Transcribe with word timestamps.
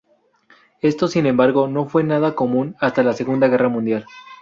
Esto 0.81 1.07
sin 1.07 1.27
embargo 1.27 1.67
no 1.67 1.85
fue 1.87 2.03
nada 2.03 2.33
común 2.33 2.75
hasta 2.79 3.03
la 3.03 3.13
Segunda 3.13 3.47
Guerra 3.49 3.69
Mundial. 3.69 4.07